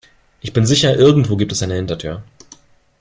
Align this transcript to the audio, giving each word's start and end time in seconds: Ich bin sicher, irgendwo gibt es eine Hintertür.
Ich 0.39 0.51
bin 0.51 0.65
sicher, 0.65 0.97
irgendwo 0.97 1.35
gibt 1.37 1.51
es 1.51 1.61
eine 1.61 1.75
Hintertür. 1.75 2.23